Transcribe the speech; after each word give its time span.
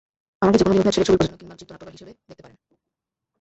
আমাকে 0.41 0.57
যেকোনো 0.57 0.73
দিন 0.73 0.81
অভিনয় 0.81 0.95
ছেড়ে 0.95 1.07
ছবি 1.07 1.17
প্রযোজনা 1.17 1.39
কিংবা 1.39 1.59
চিত্রনাট্যকার 1.59 1.95
হিসেবে 1.95 2.11
দেখতে 2.29 2.43
পারেন। 2.43 2.57